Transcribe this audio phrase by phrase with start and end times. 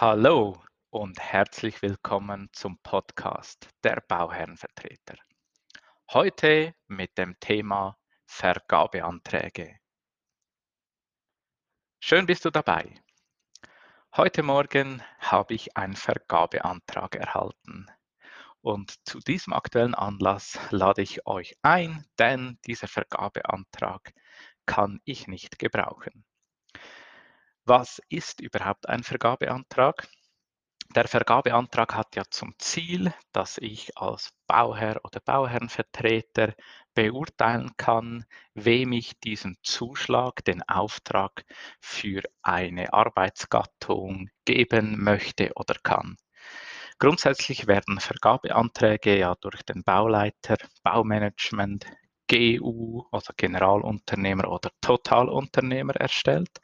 [0.00, 0.56] Hallo
[0.90, 5.16] und herzlich willkommen zum Podcast der Bauherrenvertreter.
[6.12, 9.76] Heute mit dem Thema Vergabeanträge.
[11.98, 12.94] Schön bist du dabei.
[14.16, 17.86] Heute Morgen habe ich einen Vergabeantrag erhalten.
[18.60, 24.12] Und zu diesem aktuellen Anlass lade ich euch ein, denn dieser Vergabeantrag
[24.64, 26.24] kann ich nicht gebrauchen.
[27.70, 30.08] Was ist überhaupt ein Vergabeantrag?
[30.96, 36.54] Der Vergabeantrag hat ja zum Ziel, dass ich als Bauherr oder Bauherrenvertreter
[36.94, 41.44] beurteilen kann, wem ich diesen Zuschlag, den Auftrag
[41.78, 46.16] für eine Arbeitsgattung geben möchte oder kann.
[46.98, 51.84] Grundsätzlich werden Vergabeanträge ja durch den Bauleiter, Baumanagement,
[52.30, 56.62] GU, also Generalunternehmer oder Totalunternehmer erstellt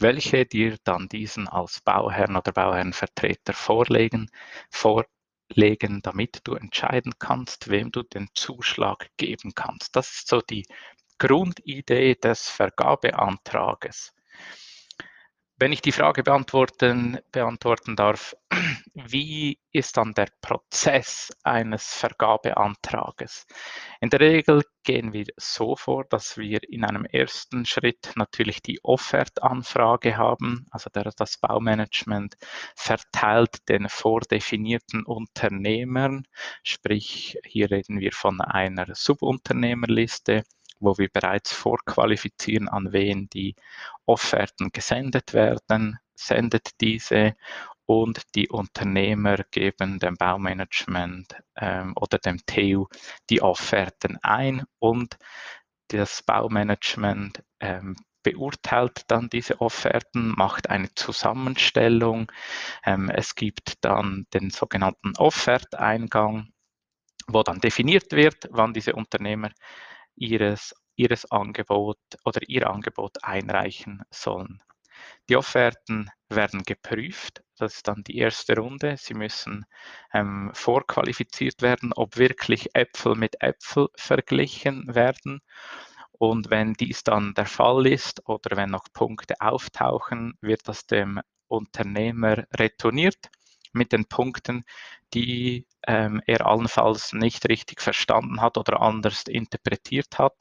[0.00, 4.30] welche dir dann diesen als Bauherrn oder Bauherrenvertreter vorlegen,
[4.70, 9.96] vorlegen, damit du entscheiden kannst, wem du den Zuschlag geben kannst.
[9.96, 10.66] Das ist so die
[11.18, 14.14] Grundidee des Vergabeantrages.
[15.62, 18.34] Wenn ich die Frage beantworten, beantworten darf,
[18.94, 23.46] wie ist dann der Prozess eines Vergabeantrages?
[24.00, 28.80] In der Regel gehen wir so vor, dass wir in einem ersten Schritt natürlich die
[28.82, 32.36] Offertanfrage haben, also das Baumanagement
[32.74, 36.26] verteilt den vordefinierten Unternehmern,
[36.62, 40.42] sprich hier reden wir von einer Subunternehmerliste
[40.80, 43.54] wo wir bereits vorqualifizieren, an wen die
[44.06, 47.36] Offerten gesendet werden, sendet diese
[47.86, 52.86] und die Unternehmer geben dem Baumanagement ähm, oder dem TU
[53.28, 55.16] die Offerten ein und
[55.88, 62.30] das Baumanagement ähm, beurteilt dann diese Offerten, macht eine Zusammenstellung.
[62.84, 66.52] Ähm, es gibt dann den sogenannten Offerteingang,
[67.26, 69.50] wo dann definiert wird, wann diese Unternehmer
[70.16, 74.62] ihres, ihres Angebot oder ihr Angebot einreichen sollen.
[75.28, 77.42] Die Offerten werden geprüft.
[77.56, 78.96] Das ist dann die erste Runde.
[78.98, 79.64] Sie müssen
[80.12, 85.40] ähm, vorqualifiziert werden, ob wirklich Äpfel mit Äpfel verglichen werden.
[86.12, 91.20] Und wenn dies dann der Fall ist oder wenn noch Punkte auftauchen, wird das dem
[91.48, 93.30] Unternehmer retourniert
[93.72, 94.64] mit den Punkten,
[95.14, 100.34] die ähm, er allenfalls nicht richtig verstanden hat oder anders interpretiert hat.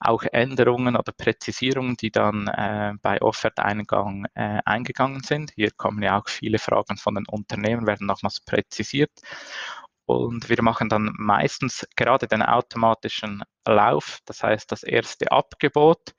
[0.00, 5.52] Auch Änderungen oder Präzisierungen, die dann äh, bei Offerteingang äh, eingegangen sind.
[5.54, 9.12] Hier kommen ja auch viele Fragen von den Unternehmen, werden nochmals präzisiert.
[10.06, 16.14] Und wir machen dann meistens gerade den automatischen Lauf, das heißt das erste Abgebot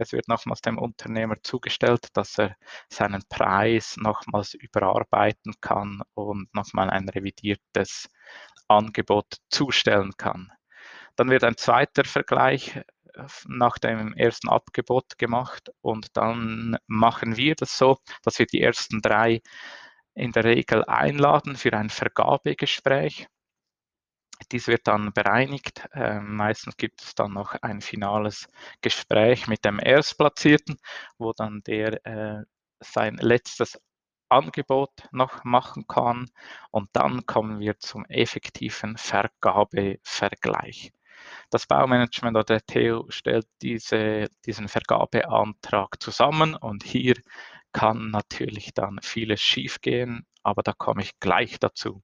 [0.00, 2.56] es wird nochmals dem Unternehmer zugestellt, dass er
[2.88, 8.08] seinen Preis nochmals überarbeiten kann und nochmal ein revidiertes
[8.66, 10.50] Angebot zustellen kann.
[11.16, 12.82] Dann wird ein zweiter Vergleich äh,
[13.46, 19.02] nach dem ersten Abgebot gemacht und dann machen wir das so, dass wir die ersten
[19.02, 19.42] drei
[20.14, 23.28] in der Regel einladen für ein Vergabegespräch.
[24.52, 25.88] Dies wird dann bereinigt.
[25.92, 28.48] Äh, meistens gibt es dann noch ein finales
[28.80, 30.78] Gespräch mit dem Erstplatzierten,
[31.18, 32.44] wo dann der äh,
[32.80, 33.80] sein letztes
[34.28, 36.30] Angebot noch machen kann.
[36.70, 40.92] Und dann kommen wir zum effektiven Vergabevergleich.
[41.50, 47.16] Das Baumanagement oder der TU stellt diese, diesen Vergabeantrag zusammen und hier
[47.72, 52.02] kann natürlich dann vieles schiefgehen, aber da komme ich gleich dazu.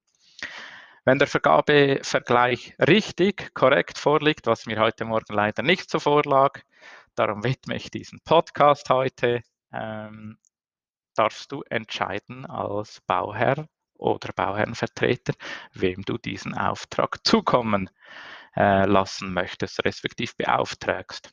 [1.08, 6.60] Wenn der Vergabevergleich richtig, korrekt vorliegt, was mir heute Morgen leider nicht so vorlag,
[7.14, 9.40] darum widme ich diesen Podcast heute,
[9.72, 10.36] ähm,
[11.14, 15.34] darfst du entscheiden als Bauherr oder Bauherrenvertreter,
[15.74, 17.88] wem du diesen Auftrag zukommen
[18.56, 21.32] äh, lassen möchtest, respektive beauftragst.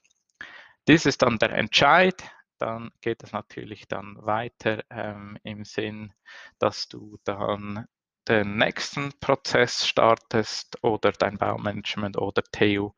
[0.88, 2.24] Dies ist dann der Entscheid.
[2.60, 6.14] Dann geht es natürlich dann weiter ähm, im Sinn,
[6.60, 7.88] dass du dann
[8.28, 12.92] den nächsten Prozess startest oder dein Baumanagement oder TU,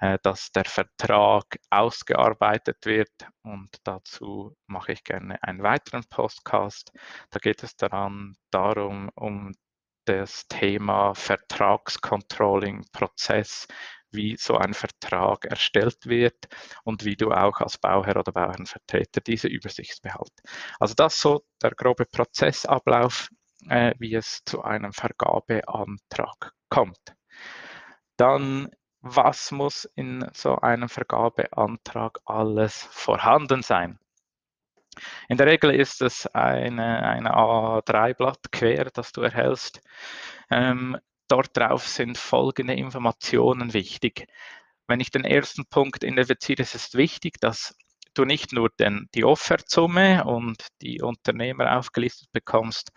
[0.00, 3.12] äh, dass der Vertrag ausgearbeitet wird.
[3.42, 6.92] Und dazu mache ich gerne einen weiteren Podcast.
[7.30, 9.52] Da geht es daran, darum, um
[10.06, 13.68] das Thema Vertragscontrolling-Prozess,
[14.10, 16.48] wie so ein Vertrag erstellt wird
[16.84, 20.40] und wie du auch als Bauherr oder Bauherrenvertreter diese Übersicht behältst.
[20.78, 23.28] Also das ist so der grobe Prozessablauf
[23.68, 27.14] äh, wie es zu einem Vergabeantrag kommt.
[28.16, 28.70] Dann,
[29.00, 33.98] was muss in so einem Vergabeantrag alles vorhanden sein?
[35.28, 39.80] In der Regel ist es eine, eine A3-Blatt quer, das du erhältst.
[40.50, 40.96] Ähm,
[41.28, 44.26] dort drauf sind folgende Informationen wichtig.
[44.86, 47.76] Wenn ich den ersten Punkt identifiziere, ist es wichtig, dass
[48.14, 52.90] du nicht nur den, die Offertsumme und die Unternehmer aufgelistet bekommst,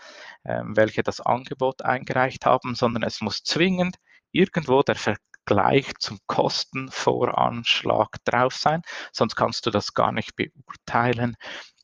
[0.45, 3.97] ähm, welche das Angebot eingereicht haben, sondern es muss zwingend
[4.31, 8.81] irgendwo der Vergleich zum Kostenvoranschlag drauf sein,
[9.11, 11.35] sonst kannst du das gar nicht beurteilen,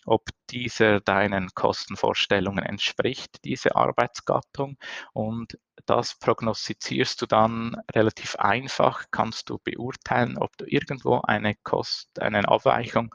[0.05, 4.77] ob dieser deinen Kostenvorstellungen entspricht, diese Arbeitsgattung.
[5.13, 12.19] Und das prognostizierst du dann relativ einfach, kannst du beurteilen, ob du irgendwo eine Kost,
[12.21, 13.13] eine Abweichung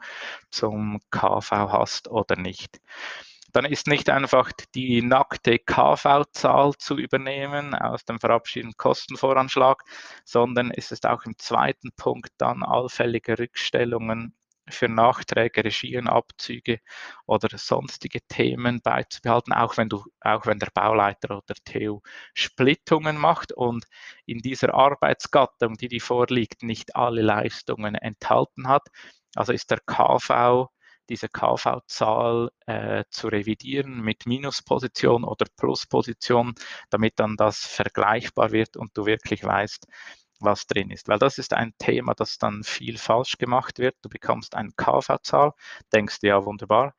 [0.51, 2.79] zum KV hast oder nicht.
[3.51, 9.83] Dann ist nicht einfach die nackte KV-Zahl zu übernehmen aus dem verabschiedeten Kostenvoranschlag,
[10.23, 14.35] sondern es ist auch im zweiten Punkt dann allfällige Rückstellungen
[14.69, 16.79] für Nachträge, Regien, Abzüge
[17.25, 22.01] oder sonstige Themen beizubehalten, auch wenn du, auch wenn der Bauleiter oder TU
[22.33, 23.85] Splittungen macht und
[24.25, 28.87] in dieser Arbeitsgattung, die die vorliegt, nicht alle Leistungen enthalten hat.
[29.35, 30.69] Also ist der KV
[31.09, 36.53] diese KV-Zahl äh, zu revidieren mit Minusposition oder Plusposition,
[36.89, 39.87] damit dann das vergleichbar wird und du wirklich weißt,
[40.41, 41.07] was drin ist.
[41.07, 43.95] Weil das ist ein Thema, das dann viel falsch gemacht wird.
[44.01, 45.53] Du bekommst eine KV-Zahl,
[45.93, 46.93] denkst ja wunderbar,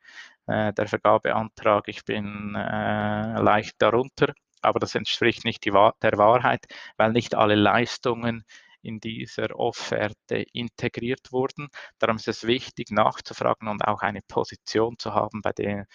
[0.46, 4.32] äh, der Vergabeantrag, ich bin äh, leicht darunter,
[4.62, 6.66] aber das entspricht nicht die, der Wahrheit,
[6.96, 8.44] weil nicht alle Leistungen
[8.82, 11.69] in dieser Offerte integriert wurden.
[11.98, 15.87] Darum ist es wichtig, nachzufragen und auch eine Position zu haben, bei der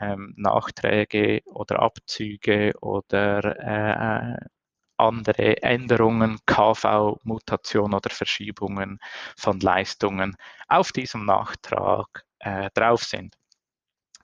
[0.00, 4.46] ähm, Nachträge oder Abzüge oder äh,
[5.02, 8.98] andere Änderungen, KV-Mutation oder Verschiebungen
[9.36, 10.36] von Leistungen
[10.68, 13.36] auf diesem Nachtrag äh, drauf sind.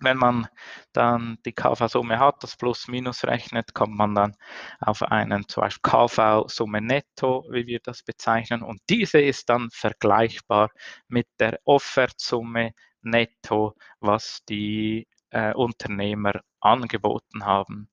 [0.01, 0.47] Wenn man
[0.93, 4.37] dann die KV-Summe hat, das Plus-Minus rechnet, kommt man dann
[4.81, 8.63] auf einen zum Beispiel KV-Summe netto, wie wir das bezeichnen.
[8.63, 10.71] Und diese ist dann vergleichbar
[11.09, 12.73] mit der Offertsumme
[13.03, 17.89] netto, was die äh, Unternehmer angeboten haben.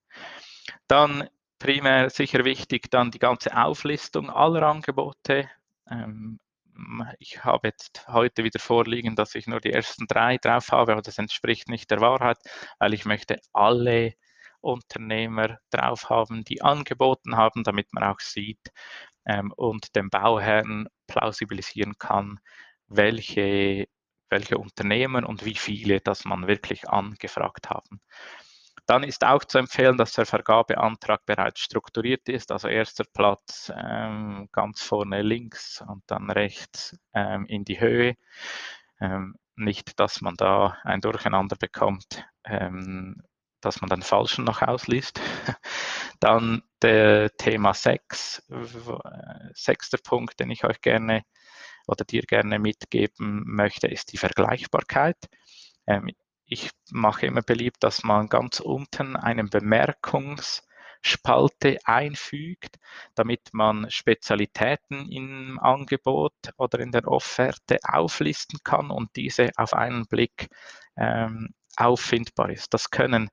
[0.87, 1.27] Dann
[1.59, 5.49] primär sicher wichtig dann die ganze Auflistung aller Angebote.
[5.89, 6.39] Ähm,
[7.19, 11.01] ich habe jetzt heute wieder vorliegen, dass ich nur die ersten drei drauf habe, aber
[11.01, 12.37] das entspricht nicht der Wahrheit,
[12.79, 14.13] weil ich möchte alle
[14.61, 18.71] Unternehmer drauf haben, die angeboten haben, damit man auch sieht
[19.25, 22.39] ähm, und dem Bauherrn plausibilisieren kann,
[22.87, 23.87] welche,
[24.29, 28.01] welche Unternehmen und wie viele das man wirklich angefragt haben.
[28.85, 34.47] Dann ist auch zu empfehlen, dass der Vergabeantrag bereits strukturiert ist, also erster Platz ähm,
[34.51, 38.15] ganz vorne links und dann rechts ähm, in die Höhe.
[38.99, 43.23] Ähm, nicht, dass man da ein Durcheinander bekommt, ähm,
[43.61, 45.19] dass man den falschen noch ausliest.
[46.19, 48.43] dann der Thema 6,
[49.53, 51.23] sechster Punkt, den ich euch gerne
[51.87, 55.17] oder dir gerne mitgeben möchte, ist die Vergleichbarkeit.
[55.87, 56.09] Ähm,
[56.45, 62.75] ich mache immer beliebt, dass man ganz unten eine Bemerkungsspalte einfügt,
[63.15, 70.05] damit man Spezialitäten im Angebot oder in der Offerte auflisten kann und diese auf einen
[70.05, 70.49] Blick
[70.97, 72.73] ähm, auffindbar ist.
[72.73, 73.29] Das können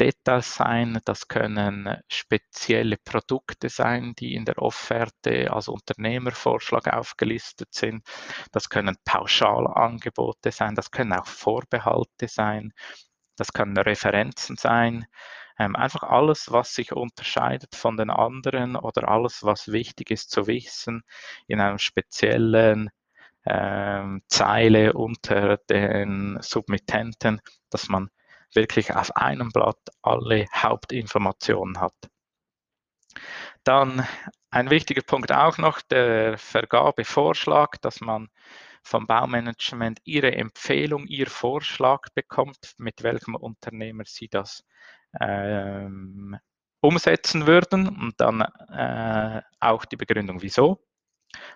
[0.00, 8.04] Details sein, das können spezielle Produkte sein, die in der Offerte als Unternehmervorschlag aufgelistet sind.
[8.52, 12.72] Das können Pauschalangebote sein, das können auch Vorbehalte sein,
[13.36, 15.06] das können Referenzen sein.
[15.58, 20.48] Ähm, einfach alles, was sich unterscheidet von den anderen oder alles, was wichtig ist zu
[20.48, 21.04] wissen
[21.46, 22.90] in einem speziellen
[23.46, 28.10] ähm, Zeile unter den Submittenten, dass man
[28.54, 31.94] wirklich auf einem Blatt alle Hauptinformationen hat.
[33.64, 34.06] Dann
[34.50, 38.28] ein wichtiger Punkt auch noch, der Vergabevorschlag, dass man
[38.82, 44.62] vom Baumanagement ihre Empfehlung, ihr Vorschlag bekommt, mit welchem Unternehmer sie das
[45.20, 46.38] ähm,
[46.80, 50.84] umsetzen würden und dann äh, auch die Begründung, wieso.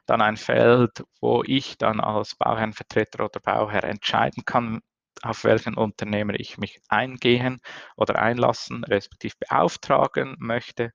[0.06, 4.80] Dann ein Feld, wo ich dann als Bauherrenvertreter oder Bauherr entscheiden kann,
[5.22, 7.60] auf welchen Unternehmer ich mich eingehen
[7.96, 10.92] oder einlassen, respektive beauftragen möchte.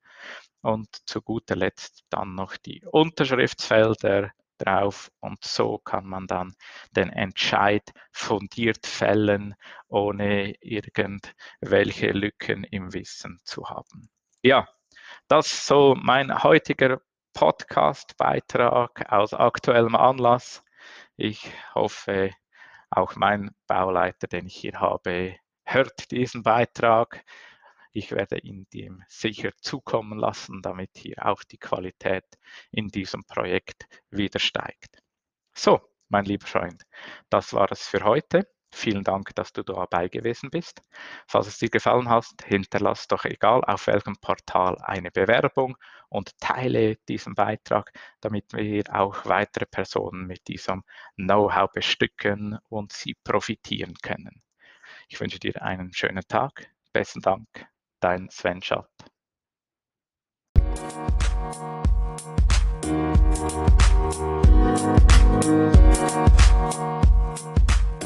[0.61, 6.55] Und zu guter Letzt dann noch die Unterschriftsfelder drauf und so kann man dann
[6.95, 9.55] den Entscheid fundiert fällen,
[9.87, 14.09] ohne irgendwelche Lücken im Wissen zu haben.
[14.41, 14.67] Ja,
[15.27, 17.01] das ist so mein heutiger
[17.33, 20.63] Podcast-Beitrag aus aktuellem Anlass.
[21.15, 22.31] Ich hoffe,
[22.95, 27.25] Auch mein Bauleiter, den ich hier habe, hört diesen Beitrag.
[27.91, 32.25] Ich werde ihn dem sicher zukommen lassen, damit hier auch die Qualität
[32.69, 34.99] in diesem Projekt wieder steigt.
[35.55, 36.83] So, mein lieber Freund,
[37.31, 38.47] das war es für heute.
[38.75, 40.81] Vielen Dank, dass du dabei gewesen bist.
[41.27, 45.77] Falls es dir gefallen hat, hinterlass doch egal auf welchem Portal eine Bewerbung
[46.09, 50.83] und teile diesen Beitrag, damit wir auch weitere Personen mit diesem
[51.15, 54.41] Know-how bestücken und sie profitieren können.
[55.07, 56.67] Ich wünsche dir einen schönen Tag.
[56.91, 57.47] Besten Dank,
[57.99, 58.89] dein Sven Schalt.